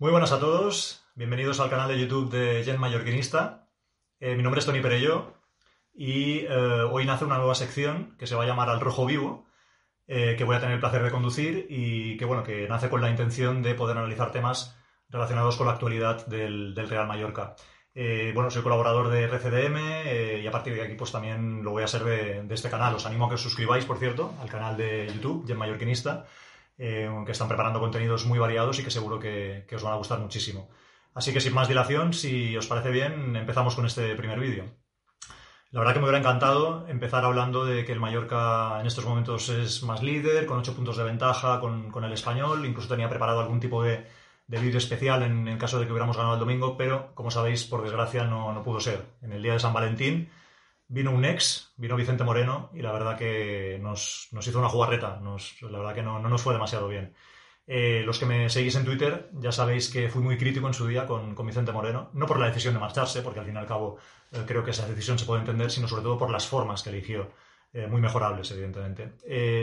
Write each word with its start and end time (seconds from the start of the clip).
Muy 0.00 0.12
buenas 0.12 0.32
a 0.32 0.40
todos, 0.40 1.04
bienvenidos 1.14 1.60
al 1.60 1.68
canal 1.68 1.88
de 1.88 2.00
YouTube 2.00 2.30
de 2.30 2.64
Gen 2.64 2.80
Mallorquinista. 2.80 3.68
Eh, 4.18 4.34
mi 4.34 4.42
nombre 4.42 4.60
es 4.60 4.64
Tony 4.64 4.80
Perello 4.80 5.34
y 5.92 6.38
eh, 6.38 6.48
hoy 6.90 7.04
nace 7.04 7.26
una 7.26 7.36
nueva 7.36 7.54
sección 7.54 8.16
que 8.18 8.26
se 8.26 8.34
va 8.34 8.44
a 8.44 8.46
llamar 8.46 8.70
Al 8.70 8.80
Rojo 8.80 9.04
Vivo, 9.04 9.44
eh, 10.06 10.36
que 10.38 10.44
voy 10.44 10.56
a 10.56 10.60
tener 10.60 10.76
el 10.76 10.80
placer 10.80 11.02
de 11.02 11.10
conducir 11.10 11.66
y 11.68 12.16
que, 12.16 12.24
bueno, 12.24 12.42
que 12.42 12.66
nace 12.66 12.88
con 12.88 13.02
la 13.02 13.10
intención 13.10 13.62
de 13.62 13.74
poder 13.74 13.98
analizar 13.98 14.32
temas 14.32 14.74
relacionados 15.10 15.58
con 15.58 15.66
la 15.66 15.74
actualidad 15.74 16.26
del, 16.28 16.74
del 16.74 16.88
Real 16.88 17.06
Mallorca. 17.06 17.54
bueno, 17.94 18.50
soy 18.50 18.62
colaborador 18.62 19.10
de 19.10 19.24
RCDM 19.24 20.42
y 20.42 20.46
a 20.46 20.50
partir 20.50 20.76
de 20.76 20.82
aquí 20.82 20.94
pues 20.94 21.12
también 21.12 21.62
lo 21.62 21.72
voy 21.72 21.82
a 21.82 21.86
ser 21.86 22.04
de, 22.04 22.42
de, 22.42 22.54
este 22.54 22.70
canal. 22.70 22.94
Os 22.94 23.04
animo 23.04 23.26
a 23.26 23.28
que 23.28 23.34
os 23.34 23.42
suscribáis, 23.42 23.84
por 23.84 23.98
cierto, 23.98 24.32
al 24.40 24.48
canal 24.48 24.78
de 24.78 25.08
YouTube, 25.12 25.46
Gen 25.46 25.58
Mallorquinista 25.58 26.24
eh, 26.82 27.10
que 27.26 27.32
están 27.32 27.46
preparando 27.46 27.78
contenidos 27.78 28.24
muy 28.24 28.38
variados 28.38 28.78
y 28.78 28.82
que 28.82 28.90
seguro 28.90 29.20
que, 29.20 29.66
os 29.70 29.82
van 29.82 29.92
a 29.92 29.96
gustar 29.96 30.18
muchísimo. 30.18 30.70
Así 31.12 31.30
que 31.30 31.40
sin 31.42 31.52
más 31.52 31.68
dilación, 31.68 32.14
si 32.14 32.56
os 32.56 32.66
parece 32.66 32.90
bien, 32.90 33.36
empezamos 33.36 33.74
con 33.74 33.84
este 33.84 34.14
primer 34.16 34.40
vídeo. 34.40 34.64
La 35.72 35.80
verdad 35.80 35.92
que 35.92 35.98
me 35.98 36.06
hubiera 36.06 36.20
encantado 36.20 36.88
empezar 36.88 37.22
hablando 37.26 37.66
de 37.66 37.84
que 37.84 37.92
el 37.92 38.00
Mallorca 38.00 38.80
en 38.80 38.86
estos 38.86 39.04
momentos 39.04 39.50
es 39.50 39.82
más 39.82 40.02
líder, 40.02 40.46
con 40.46 40.58
8 40.58 40.74
puntos 40.74 40.96
de 40.96 41.04
ventaja 41.04 41.60
con, 41.60 42.02
el 42.02 42.12
español. 42.14 42.64
Incluso 42.64 42.88
tenía 42.88 43.10
preparado 43.10 43.40
algún 43.40 43.60
tipo 43.60 43.82
de, 43.82 44.06
de 44.46 44.58
vídeo 44.58 44.78
especial 44.78 45.22
en, 45.22 45.48
en, 45.48 45.58
caso 45.58 45.78
de 45.78 45.84
que 45.84 45.92
hubiéramos 45.92 46.16
ganado 46.16 46.34
el 46.34 46.40
domingo, 46.40 46.78
pero 46.78 47.14
como 47.14 47.30
sabéis, 47.30 47.64
por 47.64 47.82
desgracia 47.82 48.24
no, 48.24 48.54
no 48.54 48.62
pudo 48.62 48.80
ser. 48.80 49.04
En 49.20 49.32
el 49.32 49.42
día 49.42 49.52
de 49.52 49.60
San 49.60 49.74
Valentín 49.74 50.30
vino 50.90 51.12
un 51.12 51.24
ex, 51.24 51.72
vino 51.76 51.96
Vicente 51.96 52.24
Moreno, 52.24 52.70
y 52.74 52.82
la 52.82 52.92
verdad 52.92 53.16
que 53.16 53.78
nos, 53.80 54.28
nos 54.32 54.46
hizo 54.46 54.58
una 54.58 54.68
jugarreta, 54.68 55.20
la 55.22 55.78
verdad 55.78 55.94
que 55.94 56.02
no, 56.02 56.18
no, 56.18 56.28
nos 56.28 56.42
fue 56.42 56.52
demasiado 56.52 56.88
bien. 56.88 57.14
Eh, 57.66 58.02
los 58.04 58.18
que 58.18 58.26
me 58.26 58.50
seguís 58.50 58.74
en 58.74 58.84
Twitter 58.84 59.30
ya 59.34 59.52
sabéis 59.52 59.88
que 59.88 60.08
fui 60.08 60.20
muy 60.20 60.36
crítico 60.36 60.66
en 60.66 60.74
su 60.74 60.88
día 60.88 61.06
con, 61.06 61.36
con, 61.36 61.46
Vicente 61.46 61.70
Moreno, 61.70 62.10
no 62.14 62.26
por 62.26 62.40
la 62.40 62.46
decisión 62.46 62.74
de 62.74 62.80
marcharse, 62.80 63.22
porque 63.22 63.38
al 63.38 63.46
fin 63.46 63.54
y 63.54 63.58
al 63.58 63.66
cabo 63.66 63.98
eh, 64.32 64.42
creo 64.44 64.64
que 64.64 64.72
esa 64.72 64.88
decisión 64.88 65.16
se 65.16 65.26
puede 65.26 65.40
entender, 65.40 65.70
sino 65.70 65.86
sobre 65.86 66.02
todo 66.02 66.18
por 66.18 66.30
las 66.30 66.48
formas 66.48 66.82
que 66.82 66.90
eligió, 66.90 67.30
eh, 67.72 67.86
muy 67.86 68.00
mejorables, 68.00 68.50
evidentemente. 68.50 69.12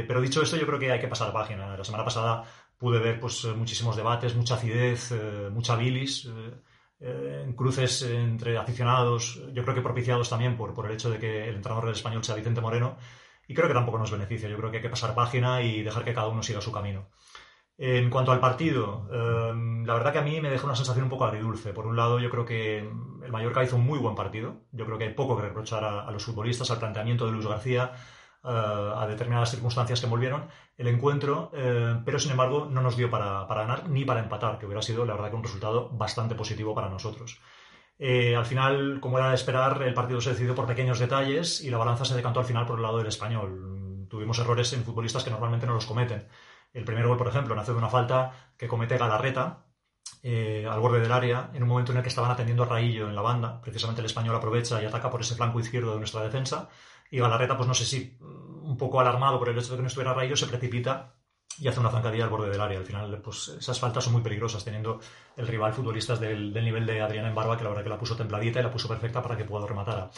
Pero 0.08 0.22
dicho 0.22 0.42
esto, 0.42 0.56
yo 0.56 0.66
creo 0.66 0.80
que 0.80 0.92
hay 0.94 1.00
que 1.02 1.10
pasar 1.10 1.34
página. 1.34 1.76
La 1.76 1.84
semana 1.84 2.06
pasada 2.06 2.46
pude 2.78 3.00
ver 3.00 3.20
pues, 3.20 3.44
muchísimos 3.44 3.98
debates, 3.98 4.34
mucha 4.34 4.56
acidez, 4.56 5.14
mucha 5.52 5.76
bilis 5.76 6.30
eh, 7.00 7.52
cruces 7.56 8.02
entre 8.04 8.58
aficionados, 8.58 9.42
yo 9.54 9.64
creo 9.64 9.76
que 9.76 9.82
propiciados 9.82 10.30
también 10.30 10.58
por, 10.58 10.74
por 10.74 10.86
el 10.88 10.94
hecho 10.94 11.10
de 11.10 11.20
que 11.20 11.50
el 11.50 11.56
entrenador 11.56 11.86
del 11.86 11.96
español 11.96 12.24
sea 12.24 12.36
Vicente 12.36 12.62
Moreno, 12.62 12.98
y 13.48 13.54
creo 13.54 13.68
que 13.68 13.74
tampoco 13.74 13.98
nos 13.98 14.12
beneficia. 14.12 14.50
Yo 14.50 14.58
creo 14.58 14.72
que 14.72 14.78
hay 14.78 14.84
que 14.84 14.90
pasar 14.90 15.16
página 15.16 15.62
y 15.62 15.82
dejar 15.82 16.04
que 16.04 16.14
cada 16.14 16.28
uno 16.28 16.44
siga 16.44 16.62
su 16.62 16.72
camino. 16.72 17.10
En 17.78 18.10
cuanto 18.10 18.32
al 18.32 18.40
partido, 18.40 19.08
eh, 19.12 19.54
la 19.86 19.94
verdad 19.94 20.12
que 20.12 20.20
a 20.20 20.24
mí 20.24 20.42
me 20.42 20.50
deja 20.50 20.66
una 20.66 20.76
sensación 20.76 21.04
un 21.04 21.10
poco 21.12 21.26
agridulce. 21.26 21.74
Por 21.74 21.86
un 21.86 21.96
lado, 21.96 22.20
yo 22.20 22.30
creo 22.30 22.44
que 22.44 22.80
el 22.80 23.32
Mallorca 23.32 23.64
hizo 23.64 23.76
un 23.76 23.86
muy 23.86 24.00
buen 24.00 24.16
partido. 24.16 24.64
Yo 24.72 24.86
creo 24.86 24.98
que 24.98 25.06
hay 25.06 25.14
poco 25.14 25.38
que 25.38 25.44
reprochar 25.44 25.84
a 25.84 26.12
los 26.12 26.26
futbolistas, 26.26 26.72
al 26.72 26.80
planteamiento 26.80 27.26
de 27.26 27.32
Luis 27.32 27.46
García, 27.46 27.94
a 28.48 29.06
determinadas 29.08 29.52
circunstancias 29.52 30.00
que 30.00 30.06
envolvieron 30.06 30.48
el 30.78 30.88
encuentro, 30.88 31.52
eh, 31.54 32.00
pero 32.06 32.20
sin 32.20 32.32
embargo 32.32 32.68
no 32.70 32.82
nos 32.82 32.96
dio 32.96 33.10
para, 33.10 33.48
para, 33.48 33.62
ganar 33.62 33.90
ni 33.90 34.06
para 34.06 34.20
empatar, 34.20 34.60
que 34.60 34.66
hubiera 34.66 34.82
sido 34.82 35.06
la 35.06 35.14
verdad 35.14 35.32
que 35.32 35.36
un 35.36 35.44
resultado 35.44 35.90
bastante 35.90 36.36
positivo 36.36 36.74
para 36.76 36.90
nosotros. 36.90 37.42
Eh, 38.00 38.36
al 38.36 38.46
final, 38.46 39.00
como 39.00 39.18
era 39.18 39.30
de 39.30 39.36
esperar, 39.36 39.82
el 39.82 39.94
partido 39.94 40.22
se 40.22 40.30
decidió 40.32 40.54
por 40.54 40.68
pequeños 40.68 41.00
detalles 41.00 41.62
y 41.62 41.72
la 41.72 41.78
balanza 41.78 42.06
se 42.06 42.16
decantó 42.16 42.40
al 42.40 42.46
final 42.46 42.66
por 42.66 42.78
el 42.78 42.84
lado 42.84 43.00
del 43.00 43.08
español. 43.08 44.08
Tuvimos 44.10 44.38
errores 44.40 44.72
en 44.74 44.84
futbolistas 44.84 45.24
que 45.24 45.32
normalmente 45.32 45.66
no 45.66 45.74
los 45.74 45.86
cometen. 45.86 46.28
El 46.74 46.86
primer 46.86 47.08
gol, 47.08 47.18
por 47.18 47.28
ejemplo, 47.28 47.56
nace 47.56 47.72
de 47.72 47.78
una 47.78 47.90
falta 47.90 48.52
que 48.58 48.68
comete 48.68 48.98
Galarreta, 48.98 49.66
eh, 50.22 50.68
al 50.70 50.80
borde 50.80 51.00
del 51.00 51.12
área, 51.12 51.50
en 51.54 51.64
un 51.64 51.70
momento 51.70 51.92
en 51.92 51.98
el 51.98 52.04
que 52.04 52.10
estaban 52.10 52.32
atendiendo 52.32 52.64
a 52.64 52.68
Raillo 52.68 53.08
en 53.10 53.16
la 53.16 53.22
banda. 53.22 53.62
Precisamente 53.62 54.02
el 54.02 54.06
español 54.06 54.36
aprovecha 54.36 54.82
y 54.82 54.86
ataca 54.86 55.10
por 55.10 55.22
ese 55.22 55.36
flanco 55.36 55.60
izquierdo 55.60 55.94
de 55.94 55.98
nuestra 55.98 56.22
defensa. 56.22 56.70
Y 57.12 57.20
Galarreta, 57.20 57.56
pues 57.56 57.68
no 57.68 57.74
sé 57.74 57.86
si 57.86 58.18
un 58.20 58.78
poco 58.78 59.00
alarmado 59.00 59.40
por 59.40 59.50
el 59.50 59.58
hecho 59.58 59.72
de 59.72 59.78
que 59.78 59.82
no 59.82 59.88
estuviera 59.88 60.14
Rayo, 60.14 60.36
se 60.36 60.48
precipita 60.48 61.14
y 61.60 61.68
hace 61.68 61.80
una 61.80 61.90
zancadilla 61.90 62.26
al 62.26 62.30
borde 62.30 62.50
del 62.50 62.62
área. 62.62 62.78
Al 62.78 62.86
final, 62.86 63.22
pues 63.24 63.48
esas 63.50 63.80
faltas 63.80 64.04
son 64.04 64.14
muy 64.14 64.22
peligrosas, 64.22 64.64
teniendo 64.64 65.00
el 65.36 65.48
rival 65.48 65.74
futbolistas 65.74 66.20
del, 66.20 66.54
del 66.54 66.66
nivel 66.66 66.86
de 66.86 67.02
Adriana 67.02 67.30
en 67.30 67.36
Barba, 67.36 67.58
que 67.58 67.64
la 67.64 67.70
verdad 67.70 67.84
que 67.84 67.90
la 67.90 67.98
puso 67.98 68.16
templadita 68.16 68.60
y 68.60 68.64
la 68.64 68.72
puso 68.72 68.88
perfecta 68.88 69.22
para 69.22 69.38
que 69.38 69.46
pueda 69.46 69.66
rematara. 69.66 70.12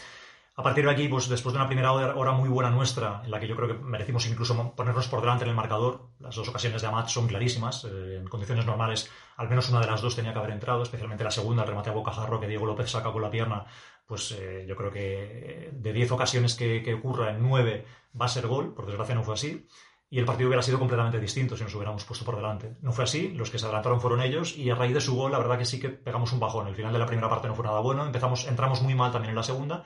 A 0.59 0.61
partir 0.61 0.83
de 0.83 0.91
aquí, 0.91 1.07
pues 1.07 1.29
después 1.29 1.53
de 1.53 1.59
una 1.59 1.67
primera 1.67 1.93
hora 1.93 2.33
muy 2.33 2.49
buena 2.49 2.69
nuestra, 2.69 3.21
en 3.23 3.31
la 3.31 3.39
que 3.39 3.47
yo 3.47 3.55
creo 3.55 3.69
que 3.69 3.75
merecimos 3.75 4.27
incluso 4.27 4.73
ponernos 4.75 5.07
por 5.07 5.21
delante 5.21 5.45
en 5.45 5.51
el 5.51 5.55
marcador, 5.55 6.09
las 6.19 6.35
dos 6.35 6.49
ocasiones 6.49 6.81
de 6.81 6.87
Amat 6.89 7.07
son 7.07 7.27
clarísimas. 7.27 7.85
Eh, 7.85 8.17
en 8.17 8.27
condiciones 8.27 8.65
normales, 8.65 9.09
al 9.37 9.47
menos 9.47 9.69
una 9.69 9.79
de 9.79 9.87
las 9.87 10.01
dos 10.01 10.17
tenía 10.17 10.33
que 10.33 10.39
haber 10.39 10.51
entrado, 10.51 10.83
especialmente 10.83 11.23
la 11.23 11.31
segunda, 11.31 11.63
el 11.63 11.69
remate 11.69 11.91
a 11.91 11.93
bocajarro 11.93 12.41
que 12.41 12.47
Diego 12.47 12.65
López 12.65 12.91
saca 12.91 13.13
con 13.13 13.21
la 13.21 13.31
pierna. 13.31 13.65
Pues 14.09 14.31
eh, 14.31 14.65
yo 14.67 14.75
creo 14.75 14.91
que 14.91 15.69
de 15.71 15.93
10 15.93 16.11
ocasiones 16.11 16.55
que, 16.55 16.93
ocurra, 16.95 17.29
en 17.29 17.43
9 17.43 17.85
va 18.19 18.25
a 18.25 18.29
ser 18.29 18.47
gol. 18.47 18.73
Por 18.73 18.87
desgracia 18.87 19.13
no 19.13 19.23
fue 19.23 19.35
así 19.35 19.67
y 20.09 20.17
el 20.17 20.25
partido 20.25 20.47
hubiera 20.47 20.63
sido 20.63 20.79
completamente 20.79 21.19
distinto 21.19 21.55
si 21.55 21.63
nos 21.63 21.75
hubiéramos 21.75 22.03
puesto 22.05 22.25
por 22.25 22.35
delante. 22.35 22.75
No 22.81 22.91
fue 22.91 23.03
así, 23.03 23.29
los 23.29 23.51
que 23.51 23.59
se 23.59 23.65
adelantaron 23.65 24.01
fueron 24.01 24.23
ellos 24.23 24.57
y 24.57 24.67
a 24.71 24.73
raíz 24.75 24.95
de 24.95 25.01
su 25.01 25.15
gol 25.15 25.31
la 25.31 25.37
verdad 25.37 25.59
que 25.59 25.65
sí 25.65 25.79
que 25.79 25.89
pegamos 25.89 26.33
un 26.33 26.39
bajón. 26.39 26.67
El 26.67 26.75
final 26.75 26.91
de 26.91 26.97
la 26.97 27.05
primera 27.05 27.29
parte 27.29 27.47
no 27.47 27.53
fue 27.53 27.63
nada 27.63 27.79
bueno, 27.79 28.03
empezamos, 28.03 28.47
entramos 28.47 28.81
muy 28.81 28.95
mal 28.95 29.11
también 29.11 29.29
en 29.29 29.35
la 29.35 29.43
segunda 29.43 29.85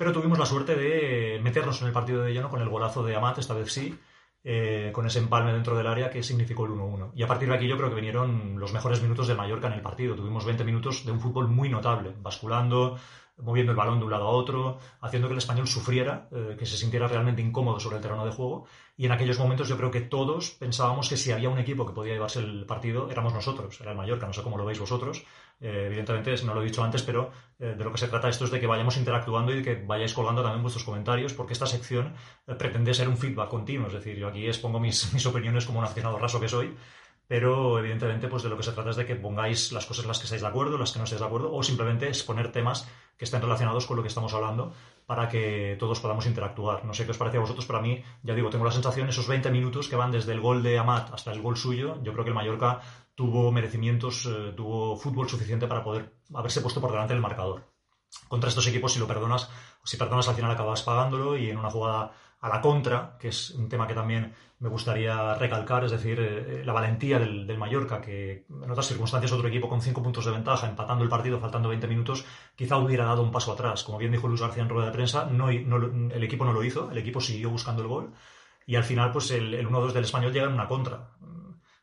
pero 0.00 0.12
tuvimos 0.14 0.38
la 0.38 0.46
suerte 0.46 0.76
de 0.76 1.38
meternos 1.42 1.82
en 1.82 1.88
el 1.88 1.92
partido 1.92 2.22
de 2.22 2.32
lleno 2.32 2.48
con 2.48 2.62
el 2.62 2.70
golazo 2.70 3.02
de 3.02 3.14
Amat, 3.14 3.36
esta 3.36 3.52
vez 3.52 3.70
sí, 3.70 3.98
eh, 4.42 4.92
con 4.94 5.06
ese 5.06 5.18
empalme 5.18 5.52
dentro 5.52 5.76
del 5.76 5.86
área 5.86 6.08
que 6.08 6.22
significó 6.22 6.64
el 6.64 6.70
1-1. 6.70 7.10
Y 7.14 7.22
a 7.22 7.26
partir 7.26 7.50
de 7.50 7.54
aquí 7.54 7.68
yo 7.68 7.76
creo 7.76 7.90
que 7.90 7.96
vinieron 7.96 8.58
los 8.58 8.72
mejores 8.72 9.02
minutos 9.02 9.28
de 9.28 9.34
Mallorca 9.34 9.66
en 9.66 9.74
el 9.74 9.82
partido. 9.82 10.16
Tuvimos 10.16 10.46
20 10.46 10.64
minutos 10.64 11.04
de 11.04 11.12
un 11.12 11.20
fútbol 11.20 11.48
muy 11.48 11.68
notable, 11.68 12.14
basculando, 12.18 12.98
moviendo 13.42 13.72
el 13.72 13.76
balón 13.76 13.98
de 13.98 14.04
un 14.04 14.10
lado 14.10 14.26
a 14.26 14.30
otro, 14.30 14.78
haciendo 15.00 15.28
que 15.28 15.32
el 15.32 15.38
español 15.38 15.66
sufriera, 15.66 16.28
eh, 16.32 16.56
que 16.58 16.66
se 16.66 16.76
sintiera 16.76 17.08
realmente 17.08 17.42
incómodo 17.42 17.80
sobre 17.80 17.96
el 17.96 18.02
terreno 18.02 18.24
de 18.24 18.32
juego. 18.32 18.66
Y 18.96 19.06
en 19.06 19.12
aquellos 19.12 19.38
momentos 19.38 19.68
yo 19.68 19.76
creo 19.76 19.90
que 19.90 20.02
todos 20.02 20.50
pensábamos 20.50 21.08
que 21.08 21.16
si 21.16 21.32
había 21.32 21.48
un 21.48 21.58
equipo 21.58 21.86
que 21.86 21.92
podía 21.92 22.12
llevarse 22.12 22.40
el 22.40 22.66
partido, 22.66 23.10
éramos 23.10 23.32
nosotros, 23.32 23.80
era 23.80 23.92
el 23.92 23.96
Mallorca, 23.96 24.26
no 24.26 24.32
sé 24.32 24.42
cómo 24.42 24.58
lo 24.58 24.64
veis 24.64 24.78
vosotros, 24.78 25.24
eh, 25.60 25.84
evidentemente, 25.86 26.34
no 26.44 26.54
lo 26.54 26.62
he 26.62 26.64
dicho 26.64 26.82
antes, 26.82 27.02
pero 27.02 27.30
eh, 27.58 27.74
de 27.76 27.84
lo 27.84 27.92
que 27.92 27.98
se 27.98 28.08
trata 28.08 28.28
esto 28.30 28.46
es 28.46 28.50
de 28.50 28.58
que 28.58 28.66
vayamos 28.66 28.96
interactuando 28.96 29.52
y 29.52 29.56
de 29.56 29.62
que 29.62 29.84
vayáis 29.84 30.14
colgando 30.14 30.42
también 30.42 30.62
vuestros 30.62 30.84
comentarios, 30.84 31.34
porque 31.34 31.52
esta 31.52 31.66
sección 31.66 32.14
eh, 32.46 32.54
pretende 32.54 32.94
ser 32.94 33.08
un 33.08 33.18
feedback 33.18 33.48
continuo. 33.48 33.88
Es 33.88 33.92
decir, 33.92 34.16
yo 34.16 34.28
aquí 34.28 34.46
expongo 34.46 34.80
mis, 34.80 35.12
mis 35.14 35.26
opiniones 35.26 35.66
como 35.66 35.78
un 35.78 35.84
aficionado 35.84 36.18
raso 36.18 36.40
que 36.40 36.48
soy, 36.48 36.74
pero 37.30 37.78
evidentemente 37.78 38.26
pues 38.26 38.42
de 38.42 38.48
lo 38.48 38.56
que 38.56 38.64
se 38.64 38.72
trata 38.72 38.90
es 38.90 38.96
de 38.96 39.06
que 39.06 39.14
pongáis 39.14 39.70
las 39.70 39.86
cosas 39.86 40.02
en 40.02 40.08
las 40.08 40.18
que 40.18 40.24
estáis 40.24 40.42
de 40.42 40.48
acuerdo, 40.48 40.76
las 40.76 40.90
que 40.90 40.98
no 40.98 41.04
estáis 41.04 41.20
de 41.20 41.26
acuerdo, 41.28 41.54
o 41.54 41.62
simplemente 41.62 42.08
exponer 42.08 42.50
temas 42.50 42.88
que 43.16 43.24
estén 43.24 43.40
relacionados 43.40 43.86
con 43.86 43.96
lo 43.96 44.02
que 44.02 44.08
estamos 44.08 44.34
hablando 44.34 44.72
para 45.06 45.28
que 45.28 45.76
todos 45.78 46.00
podamos 46.00 46.26
interactuar. 46.26 46.84
No 46.84 46.92
sé 46.92 47.04
qué 47.04 47.12
os 47.12 47.18
parece 47.18 47.36
a 47.36 47.40
vosotros, 47.40 47.66
pero 47.66 47.78
a 47.78 47.82
mí, 47.82 48.02
ya 48.24 48.34
digo, 48.34 48.50
tengo 48.50 48.64
la 48.64 48.72
sensación, 48.72 49.08
esos 49.08 49.28
20 49.28 49.48
minutos 49.52 49.88
que 49.88 49.94
van 49.94 50.10
desde 50.10 50.32
el 50.32 50.40
gol 50.40 50.64
de 50.64 50.76
Amat 50.80 51.14
hasta 51.14 51.30
el 51.30 51.40
gol 51.40 51.56
suyo, 51.56 52.02
yo 52.02 52.12
creo 52.12 52.24
que 52.24 52.30
el 52.30 52.34
Mallorca 52.34 52.80
tuvo 53.14 53.52
merecimientos, 53.52 54.26
eh, 54.26 54.52
tuvo 54.56 54.96
fútbol 54.96 55.28
suficiente 55.28 55.68
para 55.68 55.84
poder 55.84 56.12
haberse 56.34 56.60
puesto 56.60 56.80
por 56.80 56.90
delante 56.90 57.14
del 57.14 57.22
marcador. 57.22 57.62
Contra 58.26 58.48
estos 58.48 58.66
equipos, 58.66 58.92
si 58.92 58.98
lo 58.98 59.06
perdonas, 59.06 59.48
si 59.84 59.96
perdonas 59.96 60.26
al 60.26 60.34
final 60.34 60.50
acabas 60.50 60.82
pagándolo 60.82 61.36
y 61.36 61.48
en 61.48 61.58
una 61.58 61.70
jugada 61.70 62.10
a 62.40 62.48
la 62.48 62.60
contra, 62.60 63.16
que 63.18 63.28
es 63.28 63.50
un 63.50 63.68
tema 63.68 63.86
que 63.86 63.94
también 63.94 64.32
me 64.60 64.68
gustaría 64.68 65.34
recalcar, 65.34 65.84
es 65.84 65.90
decir, 65.90 66.18
eh, 66.20 66.62
la 66.64 66.72
valentía 66.72 67.18
del, 67.18 67.46
del, 67.46 67.58
Mallorca, 67.58 68.00
que 68.00 68.44
en 68.48 68.70
otras 68.70 68.86
circunstancias 68.86 69.32
otro 69.32 69.48
equipo 69.48 69.68
con 69.68 69.80
cinco 69.82 70.02
puntos 70.02 70.24
de 70.24 70.32
ventaja, 70.32 70.68
empatando 70.68 71.04
el 71.04 71.10
partido, 71.10 71.38
faltando 71.38 71.68
20 71.68 71.86
minutos, 71.86 72.24
quizá 72.56 72.78
hubiera 72.78 73.04
dado 73.04 73.22
un 73.22 73.30
paso 73.30 73.52
atrás. 73.52 73.84
Como 73.84 73.98
bien 73.98 74.12
dijo 74.12 74.28
Luis 74.28 74.40
García 74.40 74.62
en 74.62 74.68
rueda 74.68 74.86
de 74.86 74.92
prensa, 74.92 75.26
no, 75.26 75.50
el 75.50 76.24
equipo 76.24 76.44
no 76.44 76.52
lo 76.52 76.64
hizo, 76.64 76.90
el 76.90 76.98
equipo 76.98 77.20
siguió 77.20 77.50
buscando 77.50 77.82
el 77.82 77.88
gol 77.88 78.12
y 78.66 78.76
al 78.76 78.84
final 78.84 79.12
pues 79.12 79.30
el, 79.30 79.54
el 79.54 79.68
1-2 79.68 79.92
del 79.92 80.04
español 80.04 80.32
llega 80.32 80.46
en 80.46 80.54
una 80.54 80.68
contra. 80.68 81.10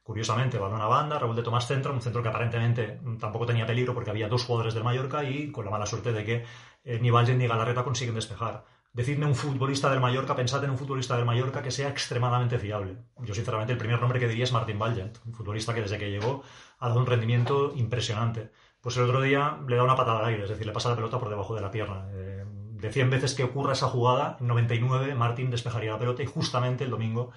Curiosamente, 0.08 0.58
balón 0.58 0.80
a 0.80 0.88
banda, 0.88 1.20
Raúl 1.20 1.36
de 1.36 1.44
Tomás 1.44 1.68
centro, 1.68 1.92
un 1.92 2.02
centro 2.02 2.24
que 2.24 2.30
aparentemente 2.30 3.02
tampoco 3.20 3.46
tenía 3.46 3.66
peligro 3.66 3.94
porque 3.94 4.10
había 4.10 4.30
dos 4.30 4.46
jugadores 4.46 4.74
del 4.74 4.86
Mallorca 4.86 5.26
y 5.26 5.52
con 5.52 5.66
la 5.66 5.72
mala 5.72 5.86
suerte 5.86 6.14
de 6.14 6.24
que 6.24 6.46
eh, 6.86 6.98
ni 7.02 7.10
Valle 7.10 7.36
ni 7.36 7.46
Galarreta 7.46 7.84
consiguen 7.84 8.16
despejar. 8.16 8.64
Decidme 8.98 9.28
un 9.28 9.36
futbolista 9.36 9.92
del 9.92 10.00
Mallorca, 10.00 10.36
pensad 10.36 10.64
en 10.64 10.72
un 10.72 10.78
futbolista 10.78 11.16
del 11.16 11.24
Mallorca 11.24 11.62
que 11.62 11.70
sea 11.70 11.88
extremadamente 11.88 12.58
fiable. 12.58 12.98
Yo, 13.20 13.36
sinceramente, 13.36 13.72
el 13.72 13.78
primer 13.78 14.02
nombre 14.02 14.20
que 14.20 14.28
diría 14.28 14.46
es 14.46 14.52
Martín 14.52 14.80
Valiant, 14.80 15.20
un 15.24 15.36
futbolista 15.36 15.72
que 15.76 15.82
desde 15.82 16.00
que 16.00 16.10
llegó 16.10 16.42
ha 16.80 16.88
dado 16.88 17.00
un 17.00 17.06
rendimiento 17.06 17.74
impresionante. 17.76 18.50
Pues 18.82 18.98
el 18.98 19.04
otro 19.04 19.22
día 19.22 19.60
le 19.68 19.76
da 19.76 19.84
una 19.84 19.96
patada 19.96 20.18
al 20.18 20.26
aire, 20.26 20.46
es 20.46 20.50
decir, 20.50 20.66
le 20.66 20.74
pasa 20.74 20.90
la 20.90 20.96
pelota 20.96 21.20
por 21.20 21.30
debajo 21.30 21.54
de 21.54 21.62
la 21.62 21.70
pierna. 21.70 22.08
Eh, 22.12 22.44
de 22.48 22.92
100 22.92 23.12
veces 23.12 23.36
que 23.36 23.44
ocurra 23.44 23.74
esa 23.74 23.88
jugada, 23.88 24.36
en 24.40 24.48
99 24.48 25.14
Martín 25.14 25.52
despejaría 25.52 25.92
la 25.92 26.00
pelota 26.00 26.24
y 26.24 26.26
justamente 26.26 26.84
el 26.84 26.90
domingo 26.90 27.30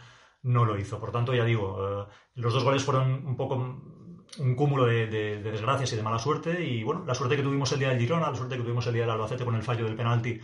no 0.42 0.64
lo 0.64 0.78
hizo. 0.78 0.98
Por 0.98 1.12
tanto, 1.12 1.34
ya 1.34 1.44
digo, 1.44 1.76
eh, 1.78 2.12
los 2.36 2.54
dos 2.54 2.64
goles 2.64 2.82
fueron 2.82 3.26
un 3.26 3.36
poco 3.36 3.56
un 3.56 4.54
cúmulo 4.54 4.86
de, 4.86 5.08
desgracias 5.42 5.92
y 5.92 5.96
de 5.96 6.02
mala 6.02 6.18
suerte. 6.18 6.64
Y 6.64 6.84
bueno, 6.84 7.04
la 7.04 7.14
suerte 7.14 7.36
que 7.36 7.42
tuvimos 7.42 7.70
el 7.72 7.80
día 7.80 7.90
del 7.90 7.98
Girona, 7.98 8.30
la 8.30 8.36
suerte 8.36 8.56
que 8.56 8.62
tuvimos 8.62 8.86
el 8.86 8.94
día 8.94 9.02
del 9.02 9.10
Albacete 9.10 9.44
con 9.44 9.56
el 9.56 9.62
fallo 9.62 9.84
del 9.84 9.96
penalti 9.96 10.40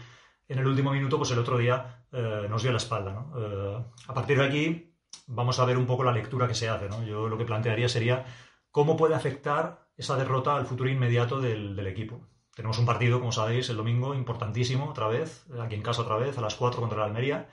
en 0.49 0.59
el 0.59 0.67
último 0.67 0.93
minuto, 0.93 1.19
pues 1.19 1.31
el 1.31 1.39
otro 1.39 1.59
día 1.59 2.05
eh, 2.13 2.47
nos 2.49 2.63
dio 2.63 2.71
la 2.71 2.79
espalda. 2.79 3.27
Eh, 3.37 3.85
a 4.07 4.15
partir 4.15 4.39
de 4.39 4.45
aquí 4.45 4.95
vamos 5.27 5.59
a 5.59 5.65
ver 5.65 5.77
un 5.77 5.87
poco 5.87 6.05
la 6.05 6.13
lectura 6.13 6.47
que 6.47 6.55
se 6.55 6.69
hace. 6.69 6.89
Yo 7.07 7.29
lo 7.29 7.39
que 7.39 7.45
plantearía 7.45 7.89
sería 7.89 8.25
cómo 8.71 8.97
puede 8.97 9.15
afectar 9.15 9.89
esa 9.97 10.17
derrota 10.17 10.57
al 10.57 10.67
futuro 10.67 10.91
inmediato 10.91 11.41
del, 11.41 11.79
equipo. 11.87 12.21
Tenemos 12.55 12.79
un 12.79 12.87
partido, 12.87 13.19
como 13.19 13.33
sabéis, 13.33 13.69
el 13.71 13.77
domingo 13.77 14.15
importantísimo, 14.15 14.91
otra 14.91 15.09
vez, 15.09 15.47
aquí 15.61 15.75
en 15.75 15.83
casa 15.83 16.03
otra 16.03 16.17
vez, 16.17 16.37
a 16.39 16.41
las 16.41 16.55
4 16.55 16.81
contra 16.81 16.99
el 16.99 17.05
Almería. 17.05 17.49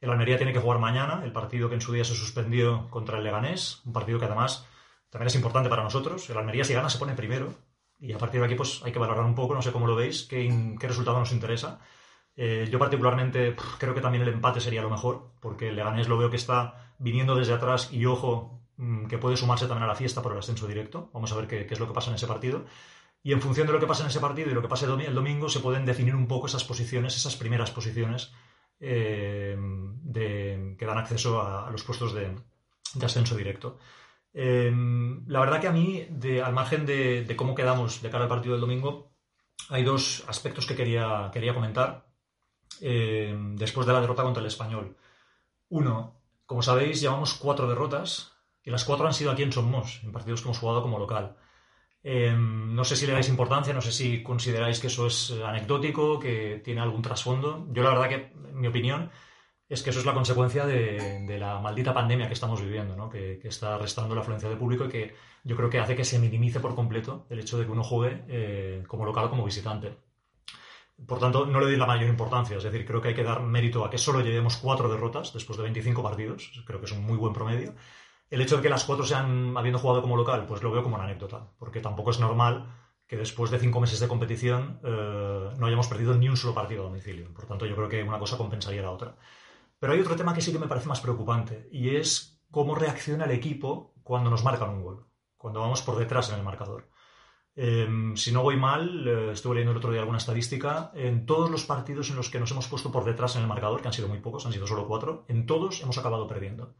El 0.00 0.10
Almería 0.10 0.36
tiene 0.36 0.52
que 0.52 0.60
jugar 0.60 0.78
mañana, 0.78 1.22
el 1.24 1.32
partido 1.32 1.68
que 1.68 1.74
en 1.74 1.80
su 1.80 1.92
día 1.92 2.04
se 2.04 2.14
suspendió 2.14 2.88
contra 2.90 3.18
el 3.18 3.24
Leganés, 3.24 3.82
un 3.84 3.92
partido 3.92 4.18
que 4.18 4.24
además 4.24 4.66
también 5.10 5.26
es 5.26 5.34
importante 5.34 5.68
para 5.68 5.82
nosotros. 5.82 6.28
El 6.30 6.38
Almería 6.38 6.64
si 6.64 6.72
gana 6.72 6.88
se 6.88 6.98
pone 6.98 7.14
primero 7.14 7.52
y 7.98 8.12
a 8.12 8.18
partir 8.18 8.40
de 8.40 8.46
aquí 8.46 8.54
pues 8.54 8.80
hay 8.82 8.92
que 8.92 8.98
valorar 8.98 9.24
un 9.24 9.34
poco, 9.34 9.54
no 9.54 9.62
sé 9.62 9.72
cómo 9.72 9.86
lo 9.86 9.94
veis, 9.94 10.22
qué, 10.22 10.76
qué 10.80 10.88
resultado 10.88 11.18
nos 11.18 11.32
interesa. 11.32 11.80
Eh, 12.42 12.66
yo 12.70 12.78
particularmente 12.78 13.54
creo 13.76 13.94
que 13.94 14.00
también 14.00 14.22
el 14.22 14.32
empate 14.32 14.60
sería 14.60 14.80
lo 14.80 14.88
mejor, 14.88 15.32
porque 15.40 15.68
el 15.68 15.76
Leganés 15.76 16.08
lo 16.08 16.16
veo 16.16 16.30
que 16.30 16.36
está 16.36 16.94
viniendo 16.98 17.34
desde 17.34 17.52
atrás 17.52 17.92
y 17.92 18.06
ojo 18.06 18.62
mm, 18.78 19.08
que 19.08 19.18
puede 19.18 19.36
sumarse 19.36 19.66
también 19.66 19.84
a 19.84 19.88
la 19.88 19.94
fiesta 19.94 20.22
por 20.22 20.32
el 20.32 20.38
ascenso 20.38 20.66
directo. 20.66 21.10
Vamos 21.12 21.30
a 21.32 21.36
ver 21.36 21.46
qué, 21.46 21.66
es 21.70 21.78
lo 21.78 21.86
que 21.86 21.92
pasa 21.92 22.08
en 22.08 22.16
ese 22.16 22.26
partido. 22.26 22.64
Y 23.22 23.32
en 23.32 23.42
función 23.42 23.66
de 23.66 23.74
lo 23.74 23.78
que 23.78 23.86
pasa 23.86 24.04
en 24.04 24.08
ese 24.08 24.20
partido 24.20 24.50
y 24.50 24.54
lo 24.54 24.62
que 24.62 24.68
pase 24.68 24.86
el 24.86 25.14
domingo 25.14 25.50
se 25.50 25.60
pueden 25.60 25.84
definir 25.84 26.16
un 26.16 26.26
poco 26.26 26.46
esas 26.46 26.64
posiciones, 26.64 27.14
esas 27.14 27.36
primeras 27.36 27.70
posiciones 27.72 28.32
eh, 28.80 29.54
que 30.78 30.86
dan 30.86 30.96
acceso 30.96 31.42
a, 31.42 31.70
los 31.70 31.84
puestos 31.84 32.14
de, 32.14 32.34
ascenso 33.04 33.36
directo. 33.36 33.76
Em, 34.32 35.26
la 35.26 35.40
verdad 35.40 35.60
que 35.60 35.68
a 35.68 35.72
mí, 35.72 36.06
al 36.42 36.54
margen 36.54 36.86
de, 36.86 37.34
cómo 37.36 37.54
quedamos 37.54 38.00
de 38.00 38.08
cara 38.08 38.24
al 38.24 38.30
partido 38.30 38.54
del 38.54 38.62
domingo, 38.62 39.12
hay 39.68 39.84
dos 39.84 40.24
aspectos 40.26 40.64
que 40.66 40.74
quería, 40.74 41.30
quería 41.34 41.52
comentar 41.52 42.09
em, 42.80 43.56
después 43.56 43.86
de 43.86 43.92
la 43.92 44.00
derrota 44.00 44.22
contra 44.22 44.40
el 44.40 44.46
español. 44.46 44.96
Uno, 45.68 46.14
como 46.46 46.62
sabéis, 46.62 47.00
llevamos 47.00 47.34
cuatro 47.34 47.68
derrotas 47.68 48.32
y 48.64 48.70
las 48.70 48.84
cuatro 48.84 49.06
han 49.06 49.14
sido 49.14 49.30
aquí 49.30 49.42
en 49.42 49.52
Somos, 49.52 50.00
en 50.04 50.12
partidos 50.12 50.40
que 50.40 50.48
hemos 50.48 50.58
jugado 50.58 50.82
como 50.82 50.98
local. 50.98 51.36
Em, 52.02 52.74
no 52.74 52.84
sé 52.84 52.96
si 52.96 53.06
le 53.06 53.12
dais 53.12 53.28
importancia, 53.28 53.74
no 53.74 53.82
sé 53.82 53.92
si 53.92 54.22
consideráis 54.22 54.80
que 54.80 54.86
eso 54.86 55.06
es 55.06 55.32
anecdótico, 55.44 56.18
que 56.18 56.60
tiene 56.64 56.80
algún 56.80 57.02
trasfondo. 57.02 57.66
Yo 57.72 57.82
la 57.82 57.90
verdad 57.90 58.08
que, 58.08 58.32
en 58.48 58.60
mi 58.60 58.68
opinión, 58.68 59.10
es 59.70 59.82
que 59.82 59.90
eso 59.90 60.00
es 60.00 60.06
la 60.06 60.14
consecuencia 60.14 60.66
de, 60.66 61.38
la 61.38 61.60
maldita 61.60 61.94
pandemia 61.94 62.26
que 62.26 62.34
estamos 62.34 62.60
viviendo, 62.60 62.96
¿no? 62.96 63.08
que, 63.08 63.40
está 63.44 63.78
restando 63.78 64.14
la 64.16 64.22
afluencia 64.22 64.48
de 64.48 64.56
público 64.56 64.86
y 64.86 64.88
que 64.88 65.14
yo 65.44 65.56
creo 65.56 65.70
que 65.70 65.78
hace 65.78 65.94
que 65.94 66.04
se 66.04 66.18
minimice 66.18 66.58
por 66.58 66.74
completo 66.74 67.26
el 67.30 67.38
hecho 67.38 67.56
de 67.56 67.66
que 67.66 67.70
uno 67.70 67.84
juegue 67.84 68.24
eh, 68.28 68.84
como 68.88 69.04
local 69.04 69.26
o 69.26 69.30
como 69.30 69.44
visitante. 69.44 69.94
Por 71.06 71.18
tanto, 71.18 71.46
no 71.46 71.60
le 71.60 71.66
doy 71.66 71.76
la 71.76 71.86
mayor 71.86 72.08
importancia, 72.08 72.58
es 72.58 72.62
decir, 72.62 72.86
creo 72.86 73.00
que 73.00 73.08
hay 73.08 73.14
que 73.14 73.24
dar 73.24 73.42
mérito 73.42 73.84
a 73.84 73.90
que 73.90 73.98
solo 73.98 74.20
llevemos 74.20 74.56
cuatro 74.56 74.88
derrotas 74.88 75.32
después 75.32 75.56
de 75.56 75.64
25 75.64 76.02
partidos, 76.02 76.50
creo 76.66 76.78
que 76.78 76.86
es 76.86 76.92
un 76.92 77.04
muy 77.04 77.16
buen 77.16 77.32
promedio. 77.32 77.74
El 78.28 78.40
hecho 78.40 78.56
de 78.56 78.62
que 78.62 78.68
las 78.68 78.84
cuatro 78.84 79.04
sean 79.04 79.56
habiendo 79.56 79.78
jugado 79.78 80.02
como 80.02 80.16
local, 80.16 80.46
pues 80.46 80.62
lo 80.62 80.70
veo 80.70 80.82
como 80.82 80.96
una 80.96 81.04
anécdota, 81.04 81.50
porque 81.58 81.80
tampoco 81.80 82.10
es 82.10 82.20
normal 82.20 82.66
que 83.06 83.16
después 83.16 83.50
de 83.50 83.58
cinco 83.58 83.80
meses 83.80 83.98
de 83.98 84.06
competición 84.06 84.78
eh, 84.84 85.50
no 85.58 85.66
hayamos 85.66 85.88
perdido 85.88 86.14
ni 86.14 86.28
un 86.28 86.36
solo 86.36 86.54
partido 86.54 86.82
a 86.82 86.84
domicilio. 86.84 87.32
Por 87.34 87.46
tanto, 87.46 87.66
yo 87.66 87.74
creo 87.74 87.88
que 87.88 88.04
una 88.04 88.20
cosa 88.20 88.36
compensaría 88.36 88.82
la 88.82 88.92
otra. 88.92 89.16
Pero 89.80 89.94
hay 89.94 90.00
otro 90.00 90.14
tema 90.14 90.34
que 90.34 90.42
sí 90.42 90.52
que 90.52 90.58
me 90.58 90.68
parece 90.68 90.88
más 90.88 91.00
preocupante 91.00 91.68
y 91.72 91.96
es 91.96 92.40
cómo 92.50 92.74
reacciona 92.74 93.24
el 93.24 93.30
equipo 93.30 93.94
cuando 94.02 94.30
nos 94.30 94.44
marcan 94.44 94.70
un 94.70 94.82
gol, 94.82 95.06
cuando 95.36 95.60
vamos 95.60 95.82
por 95.82 95.96
detrás 95.96 96.28
en 96.30 96.36
el 96.36 96.44
marcador. 96.44 96.89
Em, 97.56 98.16
si 98.16 98.32
no 98.32 98.42
voy 98.42 98.56
mal, 98.56 99.06
eh, 99.06 99.32
estuve 99.32 99.54
leyendo 99.56 99.72
el 99.72 99.78
otro 99.78 99.90
día 99.90 100.00
alguna 100.00 100.18
estadística, 100.18 100.92
en 100.94 101.26
todos 101.26 101.50
los 101.50 101.64
partidos 101.64 102.10
en 102.10 102.16
los 102.16 102.30
que 102.30 102.38
nos 102.38 102.50
hemos 102.52 102.68
puesto 102.68 102.92
por 102.92 103.04
detrás 103.04 103.36
en 103.36 103.42
el 103.42 103.48
marcador, 103.48 103.82
que 103.82 103.88
han 103.88 103.92
sido 103.94 104.08
muy 104.08 104.18
pocos, 104.18 104.46
han 104.46 104.52
sido 104.52 104.66
solo 104.66 104.86
cuatro, 104.86 105.24
en 105.28 105.46
todos 105.46 105.82
hemos 105.82 105.98
acabado 105.98 106.26
perdiendo. 106.26 106.74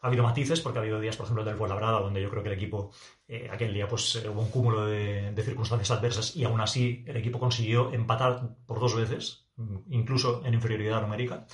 Ha 0.00 0.08
habido 0.08 0.22
matices, 0.22 0.60
porque 0.60 0.78
ha 0.78 0.82
habido 0.82 1.00
días, 1.00 1.16
por 1.16 1.24
ejemplo, 1.24 1.42
el 1.42 1.48
del 1.48 1.56
Fuenlabrada, 1.56 2.00
donde 2.00 2.22
yo 2.22 2.30
creo 2.30 2.42
que 2.42 2.50
el 2.50 2.54
equipo, 2.54 2.92
eh, 3.26 3.48
aquel 3.50 3.72
día, 3.72 3.88
pues 3.88 4.16
eh, 4.16 4.28
hubo 4.28 4.42
un 4.42 4.50
cúmulo 4.50 4.86
de, 4.86 5.32
de, 5.32 5.42
circunstancias 5.42 5.90
adversas 5.90 6.36
y 6.36 6.44
aún 6.44 6.60
así 6.60 7.04
el 7.06 7.16
equipo 7.16 7.40
consiguió 7.40 7.92
empatar 7.92 8.56
por 8.66 8.80
dos 8.80 8.94
veces, 8.94 9.48
incluso 9.88 10.42
en 10.44 10.54
inferioridad 10.54 11.00
numérica. 11.00 11.46